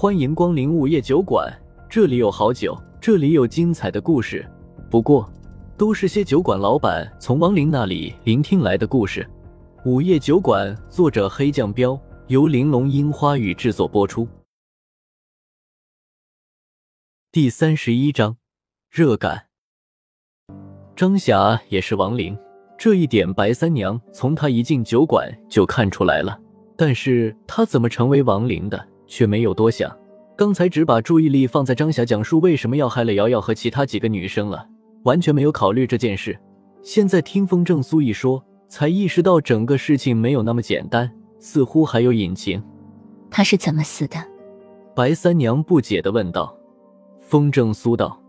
[0.00, 1.54] 欢迎光临午夜酒馆，
[1.86, 4.50] 这里有好酒，这里有精彩的故事。
[4.90, 5.30] 不过，
[5.76, 9.28] 都是些酒馆老板从亡灵那里聆听来的故事。
[9.84, 14.26] 午夜酒馆，作者黑酱标，由玲珑樱花雨制作播出。
[17.30, 18.38] 第三十一章，
[18.88, 19.48] 热感。
[20.96, 22.34] 张霞也是亡灵，
[22.78, 26.40] 这一点白三娘从她一进酒馆就看出来了。
[26.74, 28.88] 但是她怎么成为亡灵的？
[29.10, 29.94] 却没有多想，
[30.36, 34.64] 刚才只把注意力放在张霞讲述为什么要害了瑶瑶和其他几个女生了，
[35.02, 36.38] 完全没有考虑这件事。
[36.80, 41.10] 现在听风正苏一说，才意识到整个事情没有那么简单，
[41.40, 42.62] 似乎还有隐情。
[43.30, 44.16] 他是怎么死的？
[44.94, 46.56] 白三娘不解的问道。
[47.18, 48.20] 风正苏道：“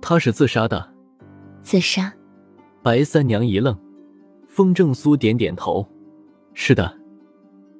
[0.00, 0.88] 他是自杀的。”
[1.62, 2.12] 自杀？
[2.82, 3.76] 白三娘一愣。
[4.46, 5.86] 风正苏点点头
[6.54, 6.96] ：“是的，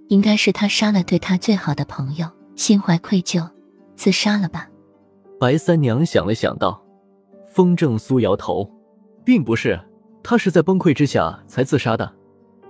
[0.08, 2.26] 应该是他杀了对他最好的朋友。”
[2.58, 3.48] 心怀愧疚，
[3.94, 4.68] 自杀了吧？
[5.38, 6.84] 白三娘想了想道。
[7.46, 8.68] 风正苏摇头，
[9.24, 9.80] 并不是，
[10.24, 12.12] 他是在崩溃之下才自杀的。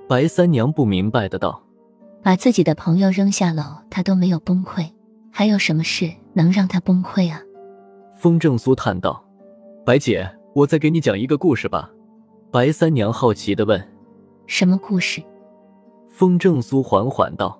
[0.06, 1.64] 白三娘不明白的道
[2.22, 4.86] ：“把自己的朋友扔下楼，他都没有崩溃，
[5.32, 7.40] 还有什么事能让他崩溃啊？”
[8.14, 9.24] 风正苏叹道
[9.86, 11.90] ：“白姐，我再给你讲一个故事吧。”
[12.52, 13.82] 白三娘好奇的问
[14.46, 15.22] ：“什么故事？”
[16.12, 17.58] 风正苏缓缓道。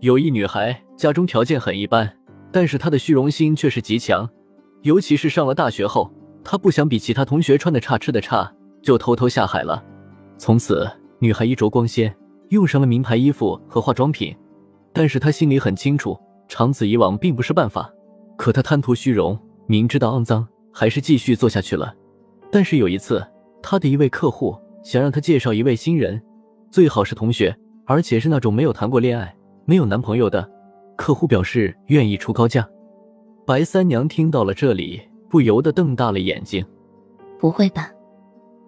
[0.00, 2.12] 有一女孩，家中条件很一般，
[2.50, 4.28] 但是她的虚荣心却是极强。
[4.82, 9.80] 尤其是上了大学后，她不想比其他同学穿的差、吃的差，就偷偷下海了。
[10.38, 12.12] 从此，女孩衣着光鲜，
[12.48, 14.36] 用上了名牌衣服和化妆品。
[14.92, 17.88] 但是她心里很清楚，长此以往并不是办法。
[18.36, 19.38] 可她贪图虚荣，
[19.68, 21.94] 明知道肮脏，还是继续做下去了。
[22.50, 23.24] 但是有一次，
[23.62, 26.20] 她的一位客户想让她介绍一位新人，
[26.72, 29.32] 最好是同学，而且是那种没有谈过恋爱。
[29.64, 30.50] 没有男朋友的
[30.98, 32.68] 客户表示愿意出高价。
[33.46, 36.62] 白三娘听到了这里，不由得瞪大了眼睛。
[37.38, 37.88] 不会吧？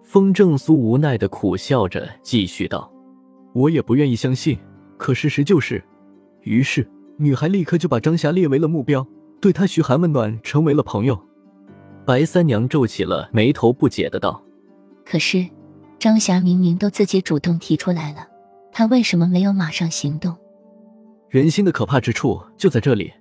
[0.01, 2.89] 风正苏无奈的苦笑着，继续道
[3.53, 4.57] ：“我也不愿意相信，
[4.97, 5.83] 可事实就是。”
[6.43, 9.05] 于是，女孩立刻就把张霞列为了目标，
[9.41, 11.21] 对她嘘寒问暖，成为了朋友。
[12.05, 14.41] 白三娘皱起了眉头，不解的道
[15.05, 15.45] ：“可是，
[15.99, 18.25] 张霞明明都自己主动提出来了，
[18.71, 20.33] 她为什么没有马上行动？”
[21.31, 23.13] 人心的可怕之处就在这里，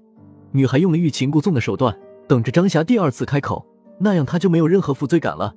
[0.51, 3.65] 女孩用了欲擒故纵的手段，等着张霞第二次开口，
[4.01, 5.55] 那样她就没有任何负罪感了。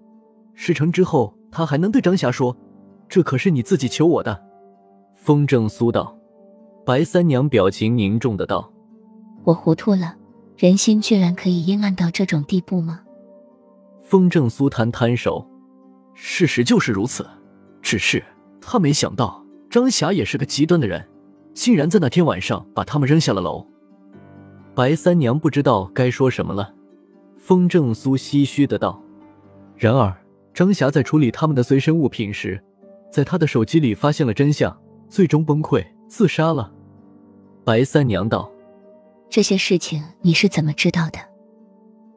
[0.54, 2.56] 事成之后，她还能对张霞说
[3.10, 4.40] ：“这可是你自己求我的。”
[5.18, 6.16] 风正苏道，
[6.86, 8.72] 白三娘表情凝重的道
[9.46, 10.16] ：“我糊涂了，
[10.56, 13.02] 人心居然可以阴暗到这种地步吗？”
[14.04, 15.44] 风正苏摊摊手
[16.14, 17.28] ：“事实就是如此，
[17.82, 18.24] 只是
[18.62, 21.04] 他没想到张霞也是个极端的人。”
[21.54, 23.66] 竟然在那天晚上把他们扔下了楼。
[24.76, 26.74] 白三娘不知道该说什么了。
[27.38, 29.02] 风正苏唏嘘的道
[29.76, 30.16] ：“然而，
[30.54, 32.64] 张霞在处理他们的随身物品时，
[33.12, 34.76] 在他的手机里发现了真相，
[35.10, 36.72] 最终崩溃自杀了。”
[37.66, 38.50] 白三娘道
[39.30, 41.20] ：“这些事情你是怎么知道的？”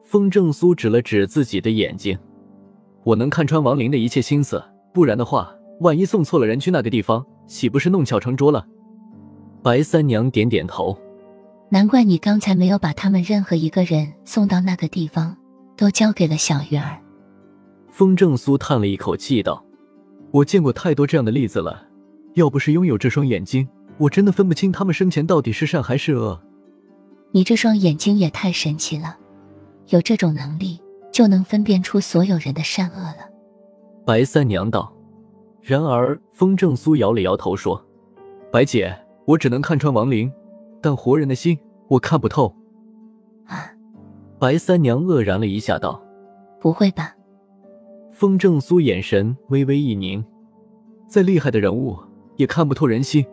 [0.04, 2.16] 风正苏指了指自己的眼睛
[3.02, 4.62] ：“我能看穿王林的一切心思，
[4.94, 8.64] 不然的话，万一送错了人去那个地方，岂不是弄巧成拙了？”
[9.66, 10.96] 白三娘点点头，
[11.70, 15.36] 难怪你刚才没有把他们任何一个人送到那个地方，
[15.76, 16.96] 都交给了小鱼儿。
[17.90, 19.66] 风正苏叹了一口气道
[20.30, 21.82] ：“我见过太多这样的例子了，
[22.34, 23.68] 要不是拥有这双眼睛，
[23.98, 26.40] 我真的分不清他们生前到底是善还是恶。”
[27.34, 29.16] 你这双眼睛也太神奇了，
[29.88, 33.28] 有这种能力就能分辨出所有人的善恶了。
[34.04, 34.94] 白三娘道。
[35.60, 37.84] 然而风正苏摇了摇头说
[38.52, 38.96] ：“白姐。”
[39.26, 40.32] 我只能看穿亡灵，
[40.80, 42.54] 但活人的心我看不透。
[43.46, 43.72] 啊！
[44.38, 46.02] 白三娘愕然了一下，道
[46.60, 47.14] ：“不会吧？”
[48.12, 50.24] 风正苏眼神微微一凝，
[51.08, 51.98] 再厉害的人物
[52.36, 53.24] 也看不透人心。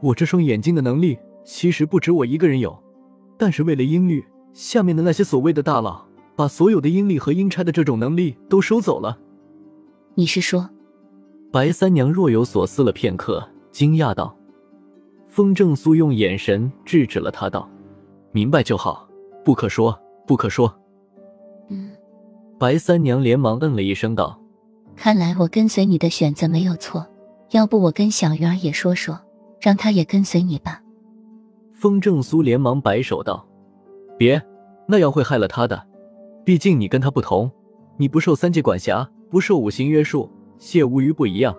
[0.00, 2.76] 我这双眼睛的能力其实不止我一个人有，
[3.36, 6.06] 但是为了音律，下面的那些所谓的大佬
[6.36, 9.18] 把所有的阴力和阴差的这种能力都收走了。
[10.14, 10.70] 你是说？
[11.50, 14.36] 白三娘若有所思了片刻，惊讶道。
[15.34, 17.68] 风正苏用眼神制止了他，道
[18.30, 19.08] ：“明白就好，
[19.44, 19.98] 不可说，
[20.28, 20.72] 不可说。”
[21.66, 21.90] 嗯，
[22.56, 24.40] 白三娘连忙嗯了一声，道
[24.94, 27.04] ：“看来我跟随你的选择没有错，
[27.50, 29.18] 要不我跟小鱼儿也说说，
[29.60, 30.80] 让他也跟随你吧。”
[31.74, 33.44] 风正苏连忙摆手道
[34.16, 34.40] ：“别，
[34.86, 35.84] 那样会害了他的。
[36.44, 37.50] 毕竟你跟他不同，
[37.96, 41.52] 你不受三界管辖，不受五行约束，谢无鱼不一样。”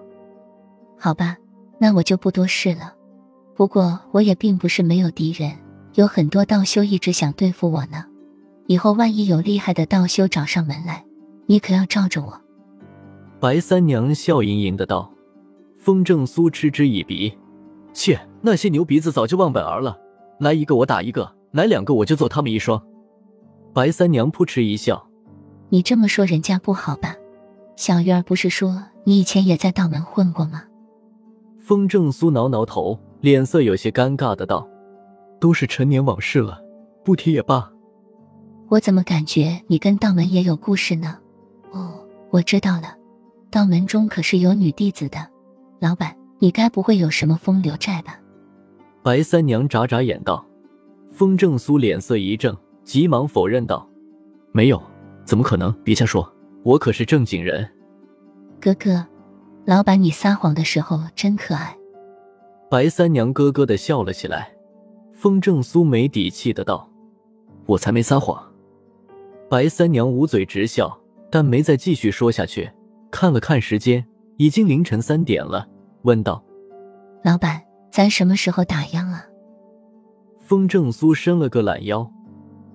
[0.98, 1.36] 好吧，
[1.78, 2.94] 那我就不多事了。
[3.56, 5.52] 不过我也并不是没有敌人，
[5.94, 8.06] 有很多道修一直想对付我呢。
[8.68, 11.06] 以后万一有厉害的道修找上门来，
[11.46, 12.42] 你可要罩着我。”
[13.40, 15.10] 白三娘笑盈盈的道。
[15.78, 17.32] 风正苏嗤之以鼻
[17.94, 19.96] ：“切，那些牛鼻子早就忘本儿了，
[20.40, 22.82] 来一个我打一个，来两个我就揍他们一双。”
[23.72, 25.08] 白三娘扑哧一笑
[25.70, 27.16] ：“你这么说人家不好吧？
[27.76, 30.64] 小鱼儿不是说你以前也在道门混过吗？”
[31.62, 34.70] 风正苏挠挠头，脸色有些尴尬的道
[35.42, 36.62] ：“都是陈年往事了，
[37.04, 37.68] 不提也罢。”
[38.70, 41.18] 我怎么感觉你跟道门也有故事呢？
[41.72, 42.96] 哦，我知道了，
[43.50, 45.18] 道门中可是有女弟子的。
[45.80, 48.20] 老板，你该不会有什么风流债吧？
[49.02, 50.46] 白三娘眨眨眼道。
[51.10, 53.90] 风正苏脸色一正，急忙否认道
[54.54, 54.80] ：“没有，
[55.26, 55.74] 怎么可能？
[55.84, 56.32] 别瞎说，
[56.62, 57.68] 我可是正经人。”
[58.62, 59.04] 哥哥，
[59.66, 61.76] 老板你撒谎的时候真可爱。
[62.70, 64.52] 白三娘咯咯的笑了起来。
[65.14, 66.90] 风正苏没底气的道
[67.66, 68.44] ：“我才没撒谎。”
[69.50, 72.72] 白三娘捂嘴直笑，但没再继续说下去。
[73.10, 74.06] 看了看时间。
[74.38, 75.66] 已经凌晨三点了，
[76.02, 76.44] 问道
[77.24, 79.26] ：“老板，咱什么时候打烊啊？”
[80.44, 82.12] 风正苏伸了个懒腰：“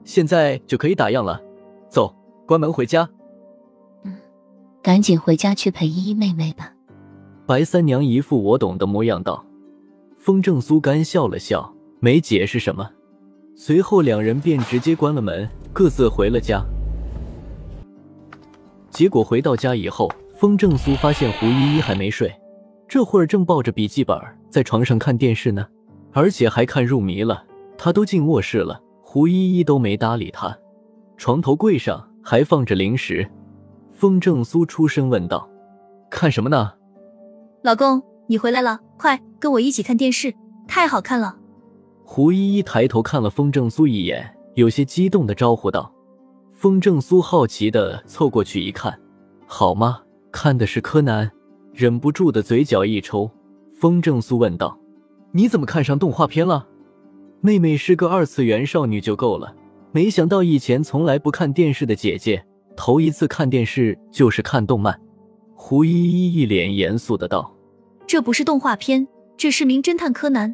[0.03, 1.39] 现在就可以打烊了，
[1.91, 2.17] 走，
[2.47, 3.07] 关门回家。
[4.05, 4.17] ”“嗯，
[4.83, 6.73] 赶紧回家去陪依依妹妹吧。”
[7.45, 9.45] 白三娘一副我懂的模样道。
[10.31, 12.89] 风正苏干笑了笑，没解释什么。
[13.57, 16.65] 随后两人便直接关了门，各自回了家。
[18.91, 20.09] 结果回到家以后。
[20.37, 22.33] 风正苏发现胡依依还没睡，
[22.87, 24.17] 这会儿正抱着笔记本
[24.49, 25.67] 在床上看电视呢，
[26.13, 27.45] 而且还看入迷了。
[27.77, 30.57] 他都进卧室了，胡依依都没搭理他。
[31.17, 33.29] 床头柜上还放着零食。
[33.91, 35.51] 风正苏出声问道
[36.09, 36.73] ：“看什么呢
[37.63, 40.35] ？”“老公，你回来了，快跟我一起看电视，
[40.69, 41.39] 太好看了。”
[42.05, 45.91] 胡依依抬头看了风正苏一眼，有些激动的招呼道。
[46.53, 49.01] 风正苏好奇的凑过去一看，
[49.47, 50.03] 好吗？
[50.31, 51.31] 看的是柯南，
[51.73, 53.31] 忍不住的嘴角一抽。
[53.73, 54.79] 风正苏问道
[55.33, 56.69] ：“你怎么看上动画片了？
[57.41, 59.57] 妹妹是个二次元少女就够了，
[59.93, 62.45] 没想到以前从来不看电视的姐姐，
[62.77, 65.01] 头一次看电视就是看动漫。”
[65.57, 67.51] 胡依依一脸严肃的道
[68.11, 70.53] ：“这不是动画片，这是名侦探柯南。”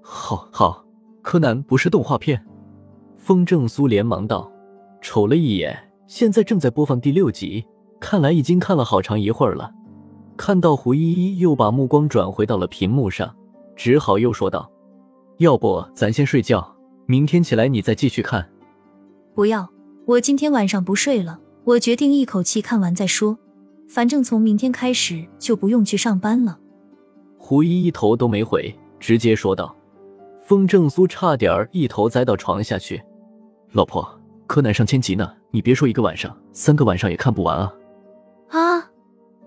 [0.00, 0.86] 好好，
[1.22, 2.40] 柯南不是动画片。
[3.16, 4.48] 风正苏连忙道，
[5.00, 5.76] 瞅了一眼，
[6.06, 7.66] 现在正在播放第六集。
[7.98, 9.72] 看来已经看了好长一会儿了，
[10.36, 13.34] 看到胡依依又把目光转回到了屏幕上，
[13.74, 14.70] 只好又说道
[15.38, 16.76] ：“要不咱先睡觉，
[17.06, 18.48] 明天起来你再继续看。
[19.34, 19.68] ”“不要，
[20.06, 23.36] 我今天晚上不睡了，我决定一口气看完再说。
[23.88, 26.56] 反正从明天开始就不用去上班了。”
[27.38, 29.74] 胡一一头都没回，直接说道。
[30.42, 33.02] 风正苏差点一头栽到床下去
[33.72, 34.06] ：“老婆，
[34.46, 37.72] 柯南上千集呢，你别说一个晚上，三个晚上也看不完啊！”
[38.50, 38.90] 啊！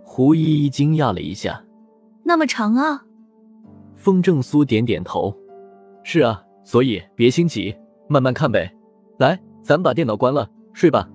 [0.03, 1.63] 胡依依惊讶了一下，
[2.23, 3.03] 那么长啊！
[3.95, 5.35] 风正苏点点头，
[6.03, 7.75] 是啊，所以别心急，
[8.07, 8.71] 慢慢看呗。
[9.17, 11.09] 来，咱把电脑关了，睡吧。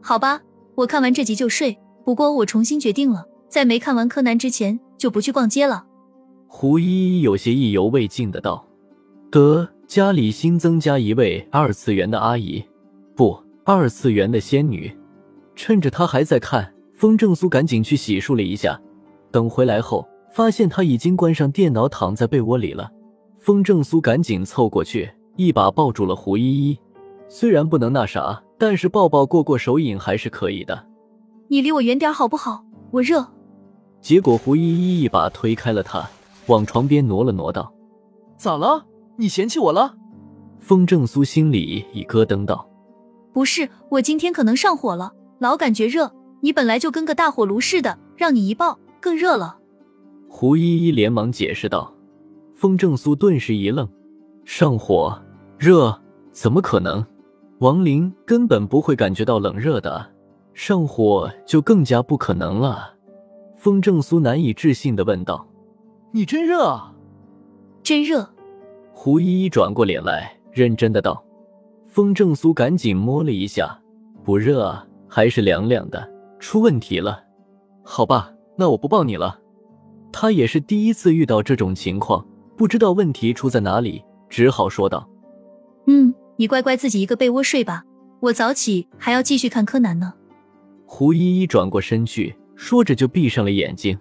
[0.00, 0.40] 好吧，
[0.74, 1.78] 我看完这集就睡。
[2.04, 5.84] 不过我重新决定了，在没看完柯南之前，就不去逛街了。
[6.52, 8.66] 胡依依有些意犹未尽的道
[9.30, 12.62] ：“得，家里新增加一位二次元的阿姨，
[13.14, 14.94] 不，二次元的仙女。
[15.54, 18.78] 趁着她还在看。”风正苏赶紧去洗漱了一下，
[19.30, 22.90] 等回来后发现她已经关上电脑，躺在被窝里了。
[23.38, 26.78] 风正苏赶紧凑过去，一把抱住了胡依依。
[27.26, 30.86] 虽然不能那啥，但是抱抱过过手瘾还是可以的。
[31.48, 32.66] 你离我远点好不好？
[32.90, 33.26] 我热。
[34.02, 36.06] 结果胡依依一把推开了他，
[36.50, 37.72] 往床边挪了挪，道
[38.36, 38.84] ：“咋了？
[39.16, 39.94] 你嫌弃我了？”
[40.58, 42.68] 风正苏心里已咯噔，道
[43.32, 49.58] ：“不是，我今天可能上火了，老感觉热。”你本来就跟个大火炉似的，让你一抱更热了。
[50.26, 51.92] 胡依依连忙解释道。
[52.54, 53.86] 风正苏顿时一愣：
[54.46, 55.20] 上火
[55.58, 55.94] 热？
[56.32, 57.04] 怎么可能？
[57.58, 60.10] 王林根本不会感觉到冷热的，
[60.54, 62.94] 上火就更加不可能了。
[63.54, 65.46] 风正苏难以置信的问道
[66.12, 66.94] ：“你真热啊
[67.82, 68.28] ？”“真热。”
[68.92, 71.24] 胡依依转过脸来，认真的道。
[71.86, 73.80] 风正苏赶紧摸了一下，
[74.22, 76.08] 不热啊，还是凉凉的。
[76.38, 77.22] 出问题了，
[77.82, 79.40] 好吧，那我不抱你了。
[80.12, 82.24] 他也是第一次遇到这种情况，
[82.56, 85.08] 不知道问题出在哪里，只好说道
[85.86, 87.84] ：“嗯，你乖乖自己一个被窝睡吧，
[88.20, 90.14] 我早起还要继续看柯南呢。”
[90.86, 93.98] 胡依依转过身去，说着就闭上了眼睛。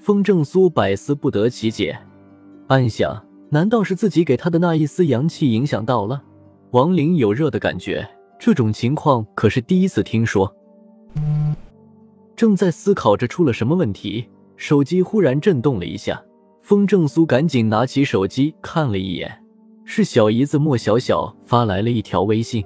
[0.00, 1.94] 风正苏百思不得其解，
[2.68, 6.22] 暗想：难道是自己给他的那一丝阳气影响到了？
[6.70, 10.50] 王林有热的感觉，这种情况可是第一次听说。
[12.34, 14.26] 正在思考着出了什么问题，
[14.56, 16.22] 手机忽然震动了一下。
[16.62, 19.44] 风正苏赶紧拿起手机看了一眼，
[19.84, 22.64] 是小姨子莫小小发来了一条微信：“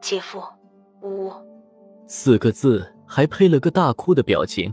[0.00, 0.38] 姐夫，
[1.02, 1.32] 呜。”
[2.06, 4.72] 四个字，还配了个大哭的表情。